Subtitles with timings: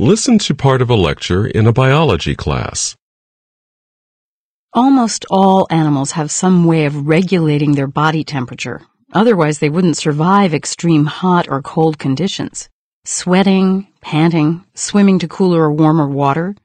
[0.00, 2.96] Listen to part of a lecture in a biology class.
[4.72, 8.80] Almost all animals have some way of regulating their body temperature.
[9.12, 12.70] Otherwise, they wouldn't survive extreme hot or cold conditions.
[13.04, 16.56] Sweating, panting, swimming to cooler or warmer water,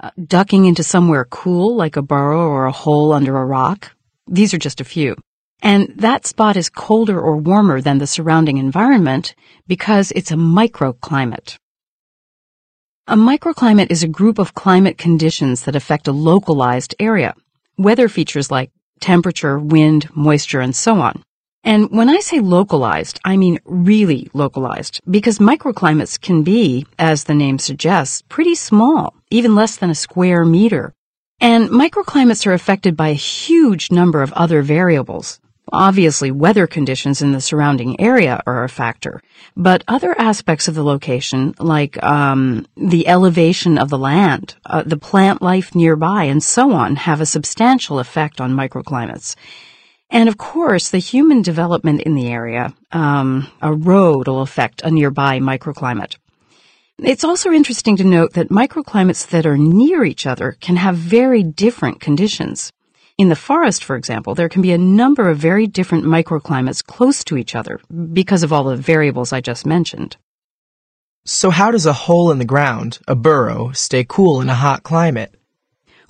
[0.00, 3.94] uh, ducking into somewhere cool like a burrow or a hole under a rock.
[4.26, 5.14] These are just a few.
[5.60, 9.34] And that spot is colder or warmer than the surrounding environment
[9.66, 11.58] because it's a microclimate.
[13.10, 17.34] A microclimate is a group of climate conditions that affect a localized area.
[17.78, 21.22] Weather features like temperature, wind, moisture, and so on.
[21.64, 27.34] And when I say localized, I mean really localized, because microclimates can be, as the
[27.34, 30.92] name suggests, pretty small, even less than a square meter.
[31.40, 35.40] And microclimates are affected by a huge number of other variables.
[35.72, 39.20] Obviously, weather conditions in the surrounding area are a factor,
[39.56, 44.96] but other aspects of the location, like um, the elevation of the land, uh, the
[44.96, 49.36] plant life nearby, and so on, have a substantial effect on microclimates.
[50.10, 54.90] And of course, the human development in the area, um, a road will affect a
[54.90, 56.16] nearby microclimate.
[56.98, 61.42] It's also interesting to note that microclimates that are near each other can have very
[61.42, 62.72] different conditions.
[63.18, 67.24] In the forest, for example, there can be a number of very different microclimates close
[67.24, 67.80] to each other
[68.12, 70.16] because of all the variables I just mentioned.
[71.24, 74.84] So how does a hole in the ground, a burrow, stay cool in a hot
[74.84, 75.34] climate?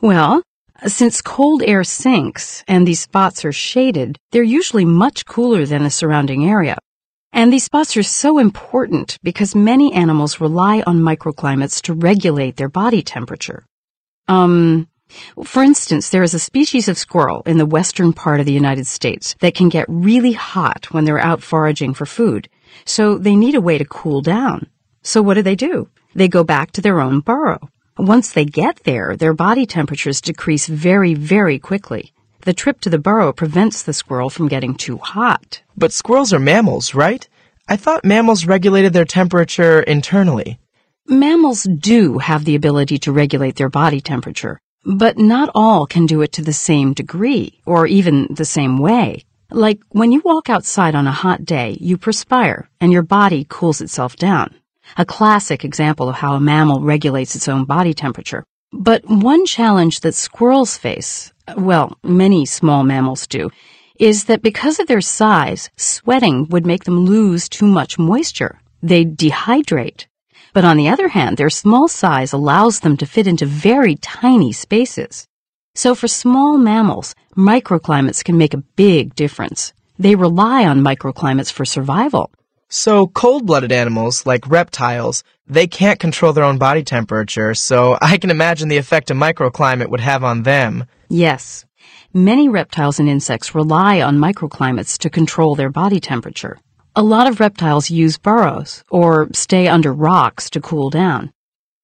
[0.02, 0.42] Well,
[0.86, 5.90] since cold air sinks and these spots are shaded, they're usually much cooler than the
[5.90, 6.76] surrounding area.
[7.32, 12.68] And these spots are so important because many animals rely on microclimates to regulate their
[12.68, 13.64] body temperature.
[14.28, 14.88] Um,
[15.44, 18.86] for instance, there is a species of squirrel in the western part of the United
[18.86, 22.48] States that can get really hot when they're out foraging for food,
[22.84, 24.66] so they need a way to cool down.
[25.02, 25.88] So what do they do?
[26.14, 27.70] They go back to their own burrow.
[27.96, 32.12] Once they get there, their body temperatures decrease very, very quickly.
[32.42, 35.62] The trip to the burrow prevents the squirrel from getting too hot.
[35.76, 37.28] But squirrels are mammals, right?
[37.66, 40.58] I thought mammals regulated their temperature internally.
[41.06, 46.22] Mammals do have the ability to regulate their body temperature, but not all can do
[46.22, 49.25] it to the same degree, or even the same way.
[49.50, 53.81] Like when you walk outside on a hot day, you perspire and your body cools
[53.81, 54.55] itself down.
[54.97, 58.44] A classic example of how a mammal regulates its own body temperature.
[58.72, 63.50] But one challenge that squirrels face, well, many small mammals do,
[63.99, 68.60] is that because of their size, sweating would make them lose too much moisture.
[68.83, 70.06] They'd dehydrate.
[70.53, 74.53] But on the other hand, their small size allows them to fit into very tiny
[74.53, 75.26] spaces.
[75.75, 79.72] So for small mammals, microclimates can make a big difference.
[79.98, 82.31] They rely on microclimates for survival.
[82.69, 88.30] So cold-blooded animals, like reptiles, they can't control their own body temperature, so I can
[88.30, 90.84] imagine the effect a microclimate would have on them.
[91.09, 91.65] Yes.
[92.12, 96.59] Many reptiles and insects rely on microclimates to control their body temperature.
[96.98, 101.32] A lot of reptiles use burrows or stay under rocks to cool down.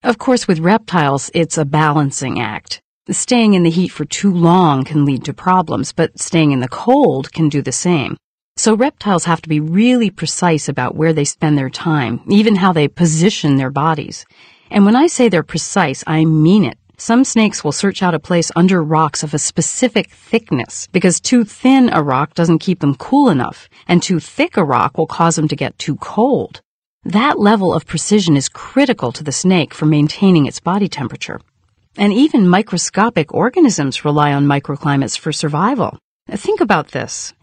[0.02, 2.82] Of course, with reptiles, it's a balancing act.
[3.08, 6.66] Staying in the heat for too long can lead to problems, but staying in the
[6.66, 8.16] cold can do the same.
[8.56, 12.72] So reptiles have to be really precise about where they spend their time, even how
[12.72, 14.26] they position their bodies.
[14.68, 16.76] And when I say they're precise, I mean it.
[16.96, 21.44] Some snakes will search out a place under rocks of a specific thickness because too
[21.44, 25.34] thin a rock doesn't keep them cool enough, and too thick a rock will cause
[25.34, 26.60] them to get too cold.
[27.04, 31.40] That level of precision is critical to the snake for maintaining its body temperature.
[31.96, 35.98] And even microscopic organisms rely on microclimates for survival.
[36.30, 37.34] Think about this.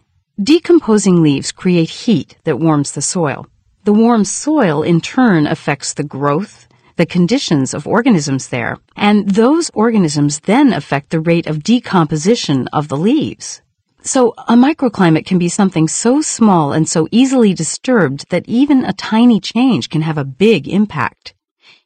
[0.42, 3.46] Decomposing leaves create heat that warms the soil.
[3.84, 6.68] The warm soil in turn affects the growth,
[7.02, 12.86] the conditions of organisms there, and those organisms then affect the rate of decomposition of
[12.86, 13.60] the leaves.
[14.02, 18.92] So a microclimate can be something so small and so easily disturbed that even a
[18.92, 21.34] tiny change can have a big impact.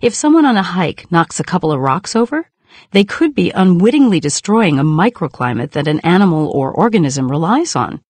[0.03, 2.51] If someone on a hike knocks a couple of rocks over,
[2.91, 8.03] they could be unwittingly destroying a microclimate that an animal or organism relies on.